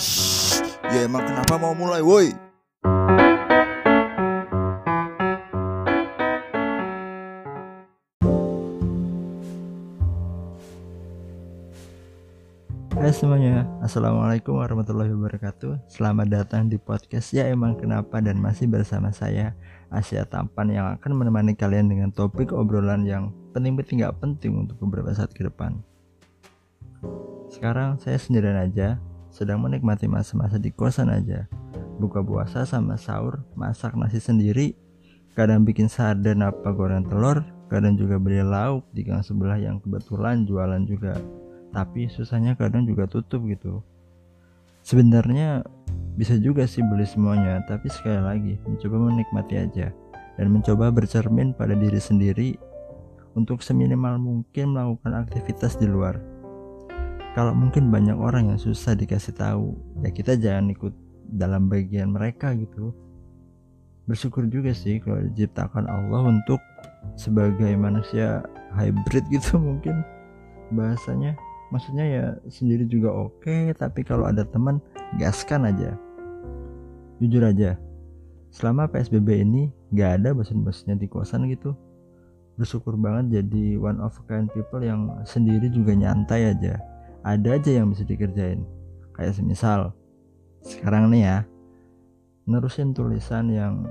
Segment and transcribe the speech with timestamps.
[0.00, 2.32] Ya emang kenapa mau mulai woi?
[12.96, 15.84] Hai semuanya, Assalamualaikum warahmatullahi wabarakatuh.
[15.92, 19.52] Selamat datang di podcast Ya Emang Kenapa dan masih bersama saya
[19.92, 25.12] Asia Tampan yang akan menemani kalian dengan topik obrolan yang penting-penting gak penting untuk beberapa
[25.12, 25.76] saat ke depan.
[27.52, 28.96] Sekarang saya sendirian aja
[29.30, 31.46] Sedang menikmati masa-masa di kosan aja.
[32.02, 34.74] Buka puasa sama sahur, masak nasi sendiri
[35.38, 40.42] Kadang bikin sarden apa goreng telur Kadang juga beli lauk di gang sebelah yang kebetulan
[40.42, 41.14] jualan juga.
[41.70, 43.78] Tapi susahnya kadang juga tutup gitu.
[44.82, 45.62] Sebenarnya
[46.18, 49.94] bisa juga sih beli semuanya tapi sekali lagi mencoba menikmati aja.
[50.34, 52.58] Dan mencoba bercermin pada diri sendiri
[53.38, 56.18] untuk seminimal mungkin melakukan aktivitas di luar
[57.30, 60.94] kalau mungkin banyak orang yang susah dikasih tahu ya kita jangan ikut
[61.30, 62.90] dalam bagian mereka gitu.
[64.10, 66.58] Bersyukur juga sih kalau diciptakan Allah untuk
[67.14, 68.42] sebagai manusia
[68.74, 70.02] hybrid gitu mungkin
[70.74, 71.38] bahasanya.
[71.70, 74.82] Maksudnya ya sendiri juga oke okay, tapi kalau ada teman
[75.22, 75.94] gaskan aja.
[77.22, 77.78] Jujur aja
[78.50, 81.78] selama PSBB ini gak ada bosan-bosannya di kosan gitu.
[82.58, 86.82] Bersyukur banget jadi one of a kind people yang sendiri juga nyantai aja
[87.22, 88.64] ada aja yang bisa dikerjain.
[89.16, 89.92] Kayak semisal
[90.60, 91.38] sekarang nih ya
[92.44, 93.88] nerusin tulisan yang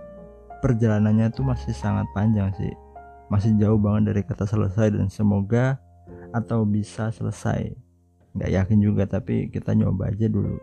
[0.62, 2.74] perjalanannya tuh masih sangat panjang sih.
[3.30, 5.78] Masih jauh banget dari kata selesai dan semoga
[6.34, 7.74] atau bisa selesai.
[8.34, 10.58] Nggak yakin juga tapi kita nyoba aja dulu.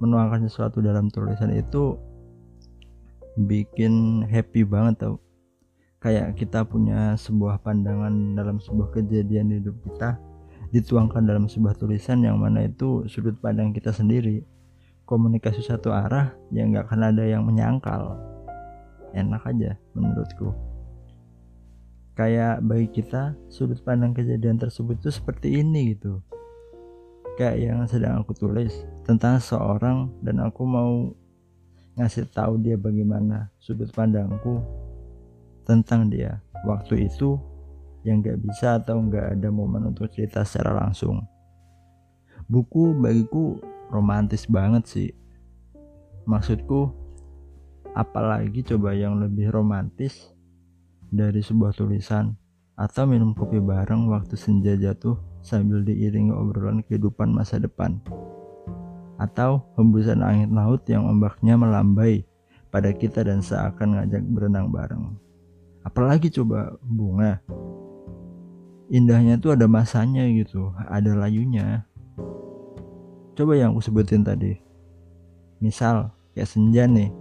[0.00, 1.96] Menuangkan sesuatu dalam tulisan itu
[3.36, 5.16] bikin happy banget tau.
[6.00, 10.20] Kayak kita punya sebuah pandangan dalam sebuah kejadian hidup kita
[10.80, 14.44] dituangkan dalam sebuah tulisan yang mana itu sudut pandang kita sendiri.
[15.06, 18.18] Komunikasi satu arah yang nggak akan ada yang menyangkal.
[19.14, 20.52] Enak aja menurutku.
[22.16, 26.20] Kayak bagi kita sudut pandang kejadian tersebut itu seperti ini gitu.
[27.36, 28.72] Kayak yang sedang aku tulis
[29.04, 31.12] tentang seorang dan aku mau
[31.96, 34.60] ngasih tahu dia bagaimana sudut pandangku
[35.64, 36.40] tentang dia.
[36.64, 37.40] Waktu itu
[38.06, 41.26] yang gak bisa atau gak ada momen untuk cerita secara langsung.
[42.46, 43.58] Buku bagiku
[43.90, 45.10] romantis banget sih.
[46.30, 46.94] Maksudku
[47.98, 50.30] apalagi coba yang lebih romantis
[51.10, 52.38] dari sebuah tulisan
[52.78, 57.98] atau minum kopi bareng waktu senja jatuh sambil diiringi obrolan kehidupan masa depan.
[59.16, 62.22] Atau hembusan angin laut yang ombaknya melambai
[62.68, 65.16] pada kita dan seakan ngajak berenang bareng.
[65.86, 67.40] Apalagi coba bunga
[68.90, 71.86] indahnya tuh ada masanya gitu ada layunya.
[73.36, 74.56] Coba yang aku sebutin tadi.
[75.60, 77.12] Misal kayak senja nih.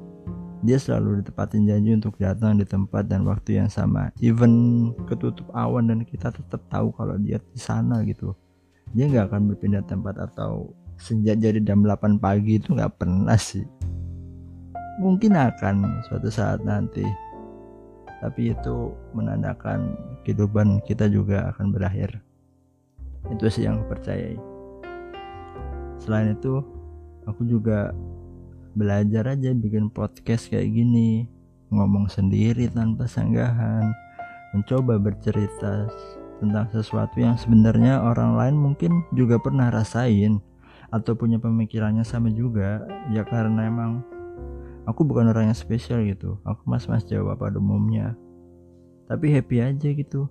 [0.65, 4.09] Dia selalu ditepatin janji untuk datang di tempat dan waktu yang sama.
[4.23, 8.33] Even ketutup awan dan kita tetap tahu kalau dia di sana gitu.
[8.95, 13.67] Dia nggak akan berpindah tempat atau senja jadi jam 8 pagi itu nggak pernah sih.
[15.03, 17.03] Mungkin akan suatu saat nanti
[18.25, 19.93] tapi itu menandakan
[20.25, 22.17] kehidupan kita juga akan berakhir.
[23.29, 24.33] Itu sih yang aku percayai.
[26.01, 26.65] Selain itu
[27.29, 27.93] aku juga
[28.73, 31.29] belajar aja bikin podcast kayak gini.
[31.69, 33.93] Ngomong sendiri tanpa sanggahan.
[34.57, 35.85] Mencoba bercerita
[36.41, 40.41] tentang sesuatu yang sebenarnya orang lain mungkin juga pernah rasain.
[40.89, 42.89] Atau punya pemikirannya sama juga.
[43.13, 44.01] Ya karena emang
[44.85, 46.37] aku bukan orang yang spesial gitu.
[46.45, 48.13] Aku mas-mas Jawa pada umumnya.
[49.05, 50.29] Tapi happy aja gitu.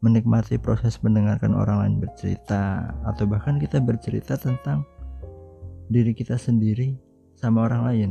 [0.00, 4.82] Menikmati proses mendengarkan orang lain bercerita atau bahkan kita bercerita tentang
[5.92, 6.96] diri kita sendiri
[7.36, 8.10] sama orang lain.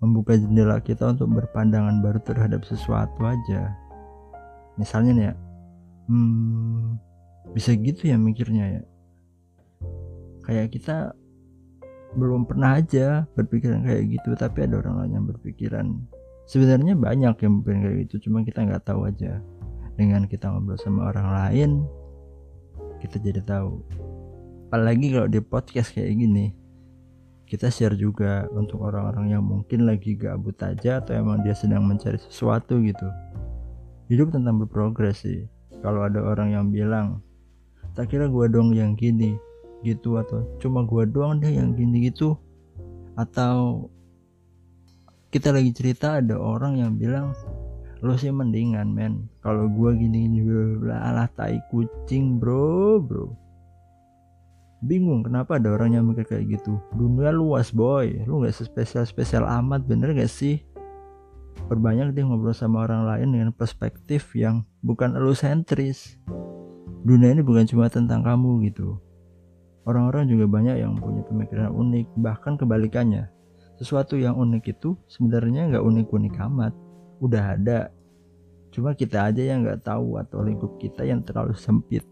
[0.00, 3.76] Membuka jendela kita untuk berpandangan baru terhadap sesuatu aja.
[4.78, 5.34] Misalnya nih ya
[6.08, 6.96] hmm,
[7.52, 8.82] bisa gitu ya mikirnya ya.
[10.48, 11.12] Kayak kita
[12.16, 15.86] belum pernah aja berpikiran kayak gitu tapi ada orang lain yang berpikiran.
[16.48, 19.42] Sebenarnya banyak yang berpikiran kayak gitu cuma kita nggak tahu aja.
[19.98, 21.70] Dengan kita ngobrol sama orang lain
[23.02, 23.82] kita jadi tahu.
[24.68, 26.52] Apalagi kalau di podcast kayak gini
[27.48, 32.20] kita share juga untuk orang-orang yang mungkin lagi gabut aja atau emang dia sedang mencari
[32.20, 33.08] sesuatu gitu.
[34.12, 35.48] Hidup tentang berprogres sih.
[35.80, 37.24] Kalau ada orang yang bilang
[37.96, 39.34] tak kira gua dong yang gini
[39.86, 42.34] gitu atau cuma gua doang deh yang gini gitu.
[43.14, 43.88] Atau
[45.28, 47.34] kita lagi cerita ada orang yang bilang
[47.98, 49.26] lo sih mendingan men.
[49.42, 50.40] Kalau gua gini gini
[50.90, 53.34] alah tai kucing bro bro.
[54.78, 56.78] Bingung kenapa ada orang yang mikir kayak gitu.
[56.94, 58.22] Dunia luas boy.
[58.30, 60.62] Lu nggak spesial spesial amat bener gak sih?
[61.66, 66.14] Perbanyak dia ngobrol sama orang lain dengan perspektif yang bukan sentris.
[67.02, 69.02] Dunia ini bukan cuma tentang kamu gitu
[69.88, 73.32] orang-orang juga banyak yang punya pemikiran unik bahkan kebalikannya.
[73.80, 76.76] Sesuatu yang unik itu sebenarnya nggak unik-unik amat.
[77.24, 77.88] Udah ada.
[78.68, 82.04] Cuma kita aja yang nggak tahu atau lingkup kita yang terlalu sempit.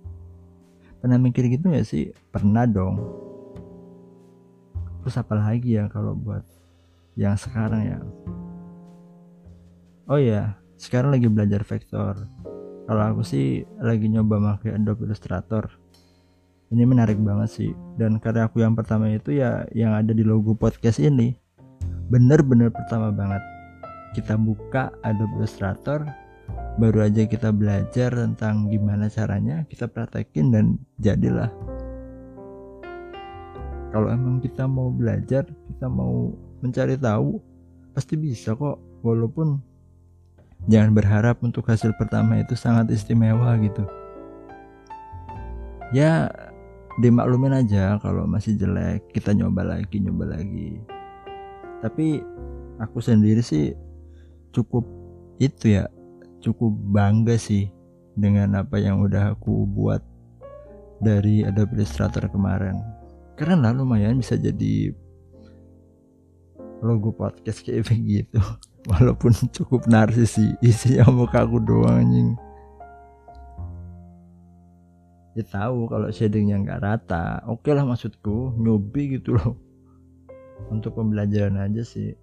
[1.04, 2.10] Pernah mikir gitu gak sih?
[2.32, 2.96] Pernah dong.
[5.04, 6.42] Terus apa lagi ya kalau buat
[7.14, 7.98] yang sekarang ya?
[10.08, 12.24] Oh ya sekarang lagi belajar vektor.
[12.86, 15.66] Kalau aku sih lagi nyoba pakai Adobe Illustrator
[16.74, 17.70] ini menarik banget sih.
[17.94, 21.36] Dan karya aku yang pertama itu ya yang ada di logo podcast ini.
[22.10, 23.42] Bener-bener pertama banget.
[24.14, 26.06] Kita buka Adobe Illustrator
[26.76, 30.64] baru aja kita belajar tentang gimana caranya kita praktekin dan
[31.00, 31.48] jadilah.
[33.90, 37.40] Kalau emang kita mau belajar kita mau mencari tahu
[37.96, 38.76] pasti bisa kok.
[39.00, 39.56] Walaupun
[40.68, 43.86] jangan berharap untuk hasil pertama itu sangat istimewa gitu.
[45.94, 46.28] Ya
[46.96, 50.80] dimaklumin aja kalau masih jelek kita nyoba lagi nyoba lagi.
[51.84, 52.24] Tapi
[52.80, 53.76] aku sendiri sih
[54.52, 54.84] cukup
[55.36, 55.84] itu ya
[56.40, 57.68] cukup bangga sih
[58.16, 60.00] dengan apa yang udah aku buat
[61.04, 62.80] dari Adobe Illustrator kemarin
[63.36, 64.96] karena lumayan bisa jadi
[66.80, 68.40] logo podcast kayak begitu.
[68.86, 72.38] Walaupun cukup narsis sih isinya muka aku doang anjing
[75.36, 77.44] ya tahu kalau shadingnya nggak rata.
[77.44, 79.60] Oke okay lah maksudku nyobi gitu loh.
[80.72, 82.16] Untuk pembelajaran aja sih.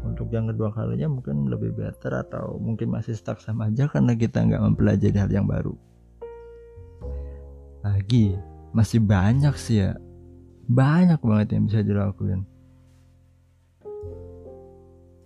[0.00, 4.40] Untuk yang kedua kalinya mungkin lebih better atau mungkin masih stuck sama aja karena kita
[4.40, 5.76] nggak mempelajari hal yang baru.
[7.84, 8.32] Lagi
[8.72, 9.92] masih banyak sih ya.
[10.64, 12.48] Banyak banget yang bisa dilakuin.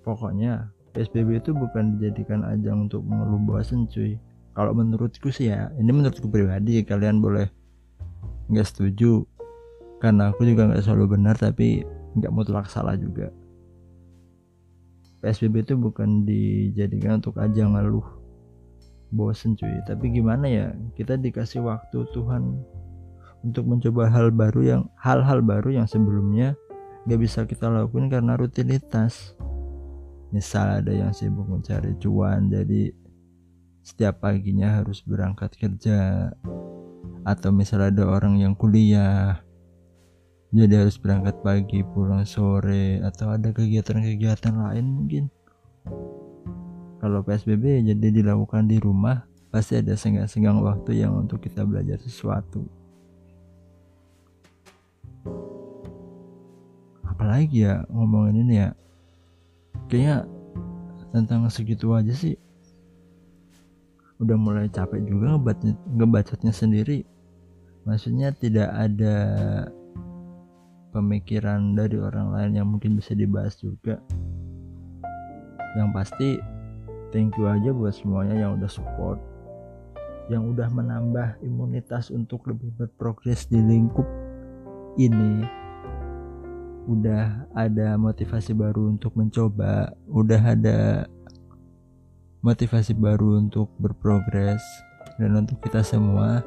[0.03, 4.19] Pokoknya PSBB itu bukan dijadikan ajang untuk mengeluh bosan cuy
[4.57, 7.53] kalau menurutku sih ya ini menurutku pribadi kalian boleh
[8.49, 9.29] nggak setuju.
[10.01, 11.85] Karena aku juga nggak selalu benar tapi
[12.17, 13.29] nggak mutlak salah juga.
[15.21, 18.05] PSBB itu bukan dijadikan untuk aja ngeluh.
[19.13, 19.77] Bosen cuy.
[19.85, 20.67] Tapi gimana ya
[20.97, 22.57] kita dikasih waktu Tuhan
[23.45, 26.57] untuk mencoba hal baru yang hal-hal baru yang sebelumnya
[27.07, 29.37] gak bisa kita lakukan karena rutinitas.
[30.33, 32.91] Misal ada yang sibuk mencari cuan jadi
[33.87, 36.35] setiap paginya harus berangkat kerja.
[37.23, 39.47] Atau misal ada orang yang kuliah
[40.55, 45.25] jadi harus berangkat pagi pulang sore atau ada kegiatan-kegiatan lain mungkin.
[47.03, 52.65] Kalau PSBB jadi dilakukan di rumah pasti ada senggang-senggang waktu yang untuk kita belajar sesuatu.
[57.05, 58.71] Apalagi ya ngomongin ini ya
[59.93, 60.25] kayaknya
[61.11, 62.39] tentang segitu aja sih
[64.21, 65.37] udah mulai capek juga
[65.93, 67.05] ngebacotnya sendiri.
[67.87, 69.17] Maksudnya tidak ada
[70.91, 74.01] pemikiran dari orang lain yang mungkin bisa dibahas juga.
[75.77, 76.29] Yang pasti
[77.13, 79.21] thank you aja buat semuanya yang udah support
[80.27, 84.07] yang udah menambah imunitas untuk lebih berprogres di lingkup
[84.99, 85.47] ini.
[86.87, 91.07] Udah ada motivasi baru untuk mencoba udah ada
[92.47, 94.63] motivasi baru untuk berprogres
[95.19, 96.47] dan untuk kita semua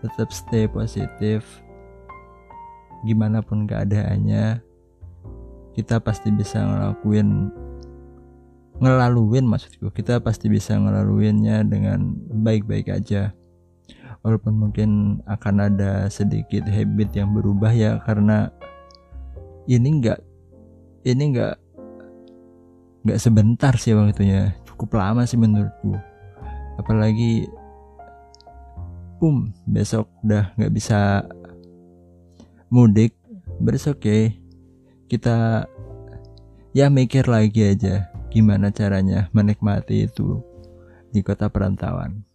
[0.00, 1.44] tetap stay positif.
[3.04, 4.64] Gimana pun keadaannya
[5.76, 7.52] kita pasti bisa ngelakuin
[8.80, 9.92] ngelaluin maksudku.
[9.92, 13.36] Kita pasti bisa ngelaluinnya dengan baik-baik aja.
[14.24, 18.48] Walaupun mungkin akan ada sedikit habit yang berubah ya karena
[19.68, 20.18] ini enggak
[21.06, 21.54] ini enggak
[23.04, 25.96] enggak sebentar sih waktunya cukup lama sih menurutku.
[26.76, 27.48] Apalagi
[29.16, 31.24] boom besok udah nggak bisa
[32.68, 33.16] mudik
[33.56, 34.36] beres oke okay.
[35.08, 35.64] kita
[36.76, 40.44] ya mikir lagi aja gimana caranya menikmati itu
[41.08, 42.28] di kota perantauan.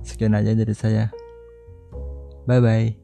[0.00, 1.12] Sekian aja dari saya.
[2.48, 3.03] Bye bye